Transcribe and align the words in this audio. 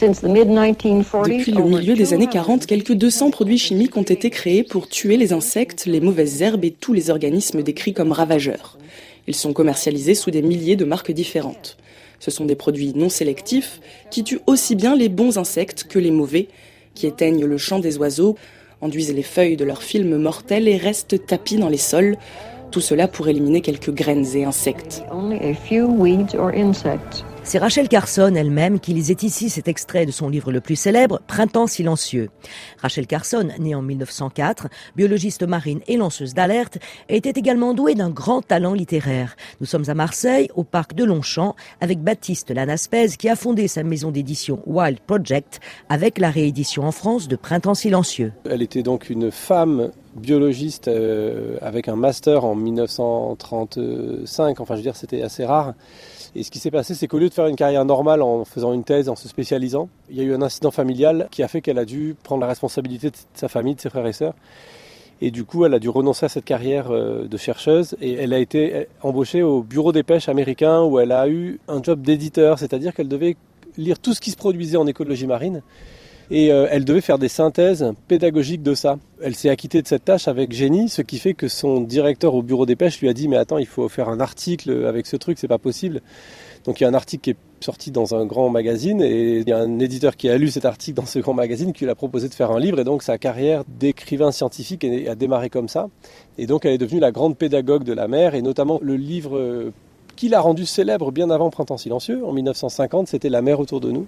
Depuis 0.00 1.50
le 1.50 1.64
milieu 1.64 1.94
des 1.94 2.14
années 2.14 2.28
40, 2.28 2.66
quelques 2.66 2.92
200 2.92 3.30
produits 3.30 3.58
chimiques 3.58 3.96
ont 3.96 4.02
été 4.02 4.30
créés 4.30 4.62
pour 4.62 4.88
tuer 4.88 5.16
les 5.16 5.32
insectes, 5.32 5.86
les 5.86 6.00
mauvaises 6.00 6.40
herbes 6.40 6.64
et 6.64 6.70
tous 6.70 6.92
les 6.92 7.10
organismes 7.10 7.64
décrits 7.64 7.94
comme 7.94 8.12
ravageurs. 8.12 8.78
Ils 9.26 9.34
sont 9.34 9.52
commercialisés 9.52 10.14
sous 10.14 10.30
des 10.30 10.40
milliers 10.40 10.76
de 10.76 10.84
marques 10.84 11.10
différentes. 11.10 11.78
Ce 12.20 12.30
sont 12.30 12.44
des 12.44 12.54
produits 12.54 12.92
non 12.94 13.08
sélectifs 13.08 13.80
qui 14.12 14.22
tuent 14.22 14.38
aussi 14.46 14.76
bien 14.76 14.94
les 14.94 15.08
bons 15.08 15.36
insectes 15.36 15.84
que 15.88 15.98
les 15.98 16.12
mauvais, 16.12 16.46
qui 16.94 17.08
éteignent 17.08 17.44
le 17.44 17.58
chant 17.58 17.80
des 17.80 17.98
oiseaux, 17.98 18.36
enduisent 18.80 19.12
les 19.12 19.24
feuilles 19.24 19.56
de 19.56 19.64
leurs 19.64 19.82
films 19.82 20.16
mortels 20.16 20.68
et 20.68 20.76
restent 20.76 21.26
tapis 21.26 21.56
dans 21.56 21.68
les 21.68 21.76
sols, 21.76 22.16
tout 22.70 22.80
cela 22.80 23.08
pour 23.08 23.26
éliminer 23.26 23.62
quelques 23.62 23.90
graines 23.90 24.26
et 24.36 24.44
insectes. 24.44 25.02
C'est 27.44 27.58
Rachel 27.58 27.88
Carson 27.88 28.34
elle-même 28.34 28.78
qui 28.78 28.92
lisait 28.92 29.16
ici 29.22 29.48
cet 29.48 29.68
extrait 29.68 30.04
de 30.04 30.10
son 30.10 30.28
livre 30.28 30.52
le 30.52 30.60
plus 30.60 30.76
célèbre, 30.76 31.20
Printemps 31.26 31.66
silencieux. 31.66 32.28
Rachel 32.82 33.06
Carson, 33.06 33.48
née 33.58 33.74
en 33.74 33.80
1904, 33.80 34.68
biologiste 34.96 35.44
marine 35.44 35.80
et 35.86 35.96
lanceuse 35.96 36.34
d'alerte, 36.34 36.78
était 37.08 37.38
également 37.38 37.72
douée 37.72 37.94
d'un 37.94 38.10
grand 38.10 38.42
talent 38.42 38.74
littéraire. 38.74 39.34
Nous 39.60 39.66
sommes 39.66 39.88
à 39.88 39.94
Marseille, 39.94 40.50
au 40.56 40.64
parc 40.64 40.94
de 40.94 41.04
Longchamp, 41.04 41.56
avec 41.80 42.00
Baptiste 42.00 42.50
Lanaspez 42.50 43.08
qui 43.18 43.28
a 43.28 43.36
fondé 43.36 43.66
sa 43.66 43.82
maison 43.82 44.10
d'édition 44.10 44.60
Wild 44.66 45.00
Project 45.00 45.60
avec 45.88 46.18
la 46.18 46.30
réédition 46.30 46.84
en 46.84 46.92
France 46.92 47.28
de 47.28 47.36
Printemps 47.36 47.74
silencieux. 47.74 48.32
Elle 48.44 48.62
était 48.62 48.82
donc 48.82 49.08
une 49.08 49.30
femme 49.30 49.90
biologiste 50.18 50.88
euh, 50.88 51.56
avec 51.62 51.88
un 51.88 51.96
master 51.96 52.44
en 52.44 52.54
1935, 52.54 54.60
enfin 54.60 54.74
je 54.74 54.78
veux 54.78 54.82
dire 54.82 54.96
c'était 54.96 55.22
assez 55.22 55.44
rare. 55.44 55.74
Et 56.34 56.42
ce 56.42 56.50
qui 56.50 56.58
s'est 56.58 56.70
passé, 56.70 56.94
c'est 56.94 57.08
qu'au 57.08 57.18
lieu 57.18 57.30
faire 57.38 57.46
une 57.46 57.54
carrière 57.54 57.84
normale 57.84 58.20
en 58.20 58.44
faisant 58.44 58.72
une 58.72 58.82
thèse, 58.82 59.08
en 59.08 59.14
se 59.14 59.28
spécialisant, 59.28 59.88
il 60.10 60.16
y 60.16 60.20
a 60.20 60.24
eu 60.24 60.34
un 60.34 60.42
incident 60.42 60.72
familial 60.72 61.28
qui 61.30 61.44
a 61.44 61.48
fait 61.48 61.60
qu'elle 61.60 61.78
a 61.78 61.84
dû 61.84 62.16
prendre 62.24 62.40
la 62.40 62.48
responsabilité 62.48 63.10
de 63.10 63.16
sa 63.34 63.46
famille, 63.46 63.76
de 63.76 63.80
ses 63.80 63.90
frères 63.90 64.06
et 64.08 64.12
sœurs. 64.12 64.34
Et 65.20 65.30
du 65.30 65.44
coup, 65.44 65.64
elle 65.64 65.72
a 65.72 65.78
dû 65.78 65.88
renoncer 65.88 66.26
à 66.26 66.28
cette 66.28 66.44
carrière 66.44 66.90
euh, 66.90 67.28
de 67.28 67.36
chercheuse 67.36 67.96
et 68.00 68.14
elle 68.14 68.34
a 68.34 68.40
été 68.40 68.88
embauchée 69.02 69.44
au 69.44 69.62
bureau 69.62 69.92
des 69.92 70.02
pêches 70.02 70.28
américain 70.28 70.82
où 70.82 70.98
elle 70.98 71.12
a 71.12 71.28
eu 71.28 71.60
un 71.68 71.80
job 71.80 72.02
d'éditeur, 72.02 72.58
c'est-à-dire 72.58 72.92
qu'elle 72.92 73.06
devait 73.06 73.36
lire 73.76 74.00
tout 74.00 74.14
ce 74.14 74.20
qui 74.20 74.32
se 74.32 74.36
produisait 74.36 74.76
en 74.76 74.88
écologie 74.88 75.28
marine 75.28 75.62
et 76.30 76.52
euh, 76.52 76.66
elle 76.70 76.84
devait 76.84 77.00
faire 77.00 77.18
des 77.18 77.28
synthèses 77.28 77.92
pédagogiques 78.08 78.64
de 78.64 78.74
ça. 78.74 78.98
Elle 79.22 79.36
s'est 79.36 79.48
acquittée 79.48 79.80
de 79.80 79.86
cette 79.86 80.04
tâche 80.04 80.26
avec 80.26 80.52
génie, 80.52 80.88
ce 80.88 81.02
qui 81.02 81.18
fait 81.18 81.34
que 81.34 81.46
son 81.46 81.82
directeur 81.82 82.34
au 82.34 82.42
bureau 82.42 82.66
des 82.66 82.74
pêches 82.74 83.00
lui 83.00 83.08
a 83.08 83.12
dit 83.12 83.28
mais 83.28 83.36
attends, 83.36 83.58
il 83.58 83.66
faut 83.66 83.88
faire 83.88 84.08
un 84.08 84.18
article 84.18 84.86
avec 84.86 85.06
ce 85.06 85.16
truc, 85.16 85.38
c'est 85.38 85.46
pas 85.46 85.58
possible. 85.58 86.02
Donc 86.64 86.80
il 86.80 86.84
y 86.84 86.86
a 86.86 86.90
un 86.90 86.94
article 86.94 87.22
qui 87.22 87.30
est 87.30 87.36
sorti 87.60 87.90
dans 87.90 88.14
un 88.14 88.24
grand 88.24 88.50
magazine 88.50 89.00
et 89.02 89.38
il 89.38 89.48
y 89.48 89.52
a 89.52 89.58
un 89.58 89.78
éditeur 89.78 90.16
qui 90.16 90.28
a 90.28 90.36
lu 90.36 90.48
cet 90.50 90.64
article 90.64 90.96
dans 90.96 91.06
ce 91.06 91.18
grand 91.18 91.34
magazine 91.34 91.72
qui 91.72 91.84
lui 91.84 91.90
a 91.90 91.94
proposé 91.94 92.28
de 92.28 92.34
faire 92.34 92.50
un 92.50 92.60
livre 92.60 92.78
et 92.80 92.84
donc 92.84 93.02
sa 93.02 93.18
carrière 93.18 93.64
d'écrivain 93.66 94.32
scientifique 94.32 94.84
a 94.84 95.14
démarré 95.14 95.50
comme 95.50 95.68
ça. 95.68 95.88
Et 96.36 96.46
donc 96.46 96.64
elle 96.64 96.72
est 96.72 96.78
devenue 96.78 97.00
la 97.00 97.12
grande 97.12 97.36
pédagogue 97.36 97.84
de 97.84 97.92
la 97.92 98.08
mer 98.08 98.34
et 98.34 98.42
notamment 98.42 98.78
le 98.82 98.96
livre 98.96 99.36
euh, 99.36 99.72
qui 100.16 100.28
l'a 100.28 100.40
rendu 100.40 100.66
célèbre 100.66 101.12
bien 101.12 101.30
avant 101.30 101.50
Printemps 101.50 101.78
silencieux, 101.78 102.24
en 102.24 102.32
1950, 102.32 103.08
c'était 103.08 103.28
La 103.28 103.42
mer 103.42 103.60
autour 103.60 103.80
de 103.80 103.90
nous 103.90 104.06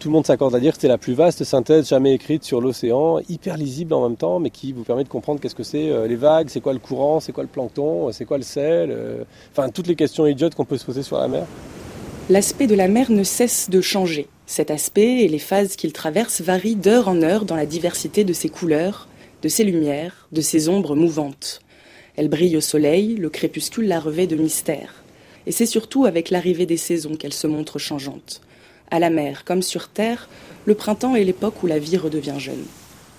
tout 0.00 0.08
le 0.08 0.12
monde 0.12 0.26
s'accorde 0.26 0.54
à 0.54 0.60
dire 0.60 0.74
que 0.74 0.80
c'est 0.82 0.88
la 0.88 0.98
plus 0.98 1.14
vaste 1.14 1.44
synthèse 1.44 1.88
jamais 1.88 2.12
écrite 2.12 2.44
sur 2.44 2.60
l'océan, 2.60 3.20
hyper 3.30 3.56
lisible 3.56 3.94
en 3.94 4.06
même 4.06 4.16
temps, 4.16 4.38
mais 4.38 4.50
qui 4.50 4.72
vous 4.72 4.82
permet 4.82 5.02
de 5.02 5.08
comprendre 5.08 5.40
qu'est-ce 5.40 5.54
que 5.54 5.62
c'est 5.62 5.88
euh, 5.88 6.06
les 6.06 6.16
vagues, 6.16 6.48
c'est 6.50 6.60
quoi 6.60 6.74
le 6.74 6.78
courant, 6.78 7.20
c'est 7.20 7.32
quoi 7.32 7.42
le 7.42 7.48
plancton, 7.48 8.08
euh, 8.08 8.12
c'est 8.12 8.26
quoi 8.26 8.36
le 8.36 8.42
sel, 8.42 8.94
enfin 9.52 9.70
toutes 9.70 9.86
les 9.86 9.96
questions 9.96 10.26
idiotes 10.26 10.54
qu'on 10.54 10.66
peut 10.66 10.76
se 10.76 10.84
poser 10.84 11.02
sur 11.02 11.16
la 11.16 11.28
mer. 11.28 11.46
L'aspect 12.30 12.66
de 12.66 12.74
la 12.74 12.88
mer 12.88 13.10
ne 13.10 13.22
cesse 13.22 13.68
de 13.68 13.82
changer. 13.82 14.28
Cet 14.46 14.70
aspect 14.70 15.24
et 15.24 15.28
les 15.28 15.38
phases 15.38 15.76
qu'il 15.76 15.92
traverse 15.92 16.40
varient 16.40 16.74
d'heure 16.74 17.08
en 17.08 17.20
heure 17.20 17.44
dans 17.44 17.54
la 17.54 17.66
diversité 17.66 18.24
de 18.24 18.32
ses 18.32 18.48
couleurs, 18.48 19.08
de 19.42 19.48
ses 19.50 19.62
lumières, 19.62 20.26
de 20.32 20.40
ses 20.40 20.70
ombres 20.70 20.96
mouvantes. 20.96 21.60
Elle 22.16 22.30
brille 22.30 22.56
au 22.56 22.62
soleil, 22.62 23.16
le 23.16 23.28
crépuscule 23.28 23.88
la 23.88 24.00
revêt 24.00 24.26
de 24.26 24.36
mystère. 24.36 25.04
Et 25.46 25.52
c'est 25.52 25.66
surtout 25.66 26.06
avec 26.06 26.30
l'arrivée 26.30 26.64
des 26.64 26.78
saisons 26.78 27.14
qu'elle 27.14 27.34
se 27.34 27.46
montre 27.46 27.78
changeante. 27.78 28.40
À 28.90 29.00
la 29.00 29.10
mer 29.10 29.44
comme 29.44 29.60
sur 29.60 29.88
terre, 29.88 30.30
le 30.64 30.74
printemps 30.74 31.16
est 31.16 31.24
l'époque 31.24 31.62
où 31.62 31.66
la 31.66 31.78
vie 31.78 31.98
redevient 31.98 32.38
jeune. 32.38 32.64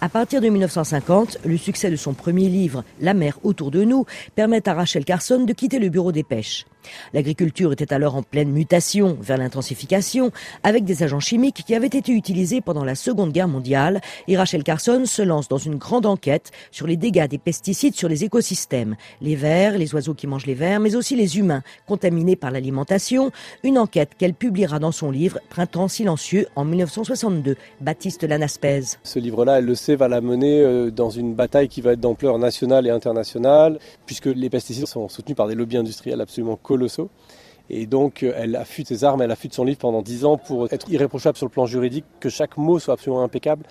À 0.00 0.08
partir 0.08 0.40
de 0.40 0.48
1950, 0.48 1.38
le 1.44 1.56
succès 1.56 1.90
de 1.90 1.96
son 1.96 2.14
premier 2.14 2.48
livre, 2.48 2.84
La 3.00 3.14
mer 3.14 3.38
autour 3.44 3.70
de 3.70 3.84
nous, 3.84 4.06
permet 4.34 4.68
à 4.68 4.74
Rachel 4.74 5.04
Carson 5.04 5.44
de 5.44 5.52
quitter 5.52 5.78
le 5.78 5.88
bureau 5.88 6.10
des 6.10 6.24
pêches. 6.24 6.66
L'agriculture 7.12 7.72
était 7.72 7.92
alors 7.92 8.16
en 8.16 8.22
pleine 8.22 8.50
mutation 8.50 9.16
vers 9.20 9.38
l'intensification, 9.38 10.30
avec 10.62 10.84
des 10.84 11.02
agents 11.02 11.20
chimiques 11.20 11.64
qui 11.66 11.74
avaient 11.74 11.86
été 11.86 12.12
utilisés 12.12 12.60
pendant 12.60 12.84
la 12.84 12.94
Seconde 12.94 13.32
Guerre 13.32 13.48
mondiale, 13.48 14.00
et 14.26 14.36
Rachel 14.36 14.62
Carson 14.62 15.04
se 15.06 15.22
lance 15.22 15.48
dans 15.48 15.58
une 15.58 15.76
grande 15.76 16.06
enquête 16.06 16.50
sur 16.70 16.86
les 16.86 16.96
dégâts 16.96 17.28
des 17.28 17.38
pesticides 17.38 17.94
sur 17.94 18.08
les 18.08 18.24
écosystèmes, 18.24 18.96
les 19.20 19.36
vers, 19.36 19.76
les 19.78 19.94
oiseaux 19.94 20.14
qui 20.14 20.26
mangent 20.26 20.46
les 20.46 20.54
vers, 20.54 20.80
mais 20.80 20.96
aussi 20.96 21.16
les 21.16 21.38
humains 21.38 21.62
contaminés 21.86 22.36
par 22.36 22.50
l'alimentation, 22.50 23.30
une 23.62 23.78
enquête 23.78 24.10
qu'elle 24.18 24.34
publiera 24.34 24.78
dans 24.78 24.92
son 24.92 25.10
livre 25.10 25.38
Printemps 25.48 25.88
silencieux 25.88 26.46
en 26.56 26.64
1962. 26.64 27.56
Baptiste 27.80 28.24
Lanaspez. 28.24 28.82
Ce 29.02 29.18
livre-là, 29.18 29.58
elle 29.58 29.66
le 29.66 29.74
sait, 29.74 29.96
va 29.96 30.08
la 30.08 30.20
mener 30.20 30.60
euh, 30.60 30.90
dans 30.90 31.10
une 31.10 31.34
bataille 31.34 31.68
qui 31.68 31.80
va 31.80 31.92
être 31.92 32.00
d'ampleur 32.00 32.38
nationale 32.38 32.86
et 32.86 32.90
internationale, 32.90 33.78
puisque 34.06 34.26
les 34.26 34.50
pesticides 34.50 34.86
sont 34.86 35.08
soutenus 35.08 35.36
par 35.36 35.48
des 35.48 35.54
lobbies 35.54 35.76
industriels 35.76 36.20
absolument 36.20 36.56
colossaux 36.56 36.77
colossaux. 36.78 37.10
Et 37.70 37.86
donc, 37.86 38.22
euh, 38.22 38.32
elle 38.36 38.56
affûte 38.56 38.88
ses 38.88 39.04
armes, 39.04 39.22
elle 39.22 39.30
affûte 39.30 39.52
son 39.52 39.64
livre 39.64 39.78
pendant 39.78 40.02
dix 40.02 40.24
ans 40.24 40.36
pour 40.36 40.72
être 40.72 40.88
irréprochable 40.90 41.36
sur 41.36 41.46
le 41.46 41.50
plan 41.50 41.66
juridique, 41.66 42.04
que 42.20 42.28
chaque 42.28 42.56
mot 42.56 42.78
soit 42.78 42.94
absolument 42.94 43.22
impeccable. 43.22 43.64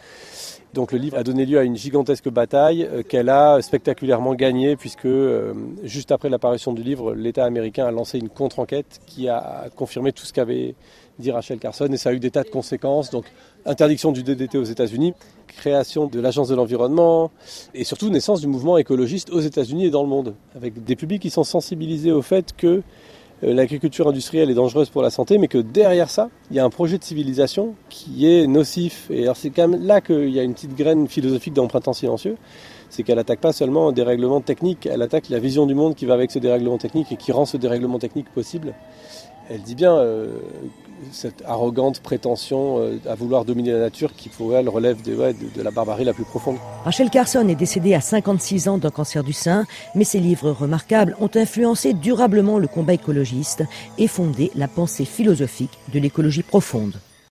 Donc, 0.73 0.91
le 0.91 0.99
livre 0.99 1.17
a 1.17 1.23
donné 1.23 1.45
lieu 1.45 1.57
à 1.57 1.63
une 1.63 1.75
gigantesque 1.75 2.29
bataille 2.29 2.83
euh, 2.83 3.01
qu'elle 3.01 3.29
a 3.29 3.61
spectaculairement 3.61 4.35
gagnée, 4.35 4.75
puisque 4.75 5.05
euh, 5.05 5.53
juste 5.83 6.11
après 6.11 6.29
l'apparition 6.29 6.73
du 6.73 6.83
livre, 6.83 7.15
l'État 7.15 7.45
américain 7.45 7.85
a 7.85 7.91
lancé 7.91 8.19
une 8.19 8.29
contre-enquête 8.29 8.99
qui 9.07 9.29
a 9.29 9.69
confirmé 9.75 10.11
tout 10.11 10.25
ce 10.25 10.33
qu'avait 10.33 10.75
dit 11.17 11.31
Rachel 11.31 11.57
Carson, 11.57 11.87
et 11.91 11.97
ça 11.97 12.09
a 12.09 12.13
eu 12.13 12.19
des 12.19 12.29
tas 12.29 12.43
de 12.43 12.49
conséquences. 12.49 13.09
Donc, 13.09 13.25
interdiction 13.65 14.11
du 14.11 14.21
DDT 14.21 14.59
aux 14.59 14.63
États-Unis, 14.63 15.13
création 15.47 16.05
de 16.05 16.19
l'Agence 16.19 16.49
de 16.49 16.55
l'environnement, 16.55 17.31
et 17.73 17.83
surtout 17.83 18.09
naissance 18.09 18.41
du 18.41 18.47
mouvement 18.47 18.77
écologiste 18.77 19.31
aux 19.31 19.39
États-Unis 19.39 19.85
et 19.85 19.89
dans 19.89 20.03
le 20.03 20.09
monde, 20.09 20.35
avec 20.55 20.83
des 20.83 20.95
publics 20.95 21.21
qui 21.21 21.31
sont 21.31 21.43
sensibilisés 21.43 22.11
au 22.11 22.21
fait 22.21 22.55
que 22.55 22.83
l'agriculture 23.41 24.07
industrielle 24.07 24.49
est 24.49 24.55
dangereuse 24.55 24.89
pour 24.89 25.01
la 25.01 25.09
santé, 25.09 25.37
mais 25.37 25.47
que 25.47 25.57
derrière 25.57 26.09
ça, 26.09 26.29
il 26.49 26.57
y 26.57 26.59
a 26.59 26.65
un 26.65 26.69
projet 26.69 26.97
de 26.97 27.03
civilisation 27.03 27.75
qui 27.89 28.27
est 28.27 28.47
nocif. 28.47 29.07
Et 29.11 29.23
alors 29.23 29.37
c'est 29.37 29.49
quand 29.49 29.67
même 29.67 29.85
là 29.85 30.01
qu'il 30.01 30.29
y 30.29 30.39
a 30.39 30.43
une 30.43 30.53
petite 30.53 30.75
graine 30.75 31.07
philosophique 31.07 31.53
printemps 31.67 31.93
silencieux, 31.93 32.37
c'est 32.89 33.03
qu'elle 33.03 33.19
attaque 33.19 33.39
pas 33.39 33.53
seulement 33.53 33.89
un 33.89 33.91
dérèglement 33.91 34.41
technique, 34.41 34.87
elle 34.91 35.01
attaque 35.01 35.29
la 35.29 35.39
vision 35.39 35.65
du 35.65 35.75
monde 35.75 35.95
qui 35.95 36.05
va 36.05 36.13
avec 36.13 36.31
ce 36.31 36.39
dérèglement 36.39 36.77
technique 36.77 37.11
et 37.11 37.17
qui 37.17 37.31
rend 37.31 37.45
ce 37.45 37.57
dérèglement 37.57 37.99
technique 37.99 38.29
possible. 38.29 38.73
Elle 39.49 39.61
dit 39.61 39.75
bien 39.75 39.95
euh, 39.95 40.39
cette 41.11 41.43
arrogante 41.45 42.01
prétention 42.01 42.79
euh, 42.79 42.99
à 43.07 43.15
vouloir 43.15 43.45
dominer 43.45 43.71
la 43.71 43.79
nature 43.79 44.13
qui 44.13 44.29
pour 44.29 44.55
elle 44.55 44.67
relève 44.67 45.01
de, 45.01 45.15
de, 45.15 45.61
la 45.61 45.71
barbarie 45.71 46.03
la 46.03 46.13
plus 46.13 46.25
profonde. 46.25 46.57
Rachel 46.83 47.09
Carson 47.09 47.47
est 47.47 47.55
décédée 47.55 47.93
à 47.93 48.01
56 48.01 48.67
ans 48.67 48.77
d'un 48.77 48.89
cancer 48.89 49.23
du 49.23 49.33
sein, 49.33 49.65
mais 49.95 50.03
ses 50.03 50.19
livres 50.19 50.51
remarquables 50.51 51.15
ont 51.19 51.29
influencé 51.33 51.93
durablement 51.93 52.59
le 52.59 52.67
combat 52.67 52.93
écologiste 52.93 53.63
et 53.97 54.07
fondé 54.07 54.51
la 54.55 54.67
pensée 54.67 55.05
philosophique 55.05 55.77
de 55.93 55.99
l'écologie 55.99 56.43
profonde. 56.43 56.95